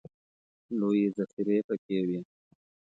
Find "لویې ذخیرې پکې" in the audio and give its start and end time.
0.79-1.97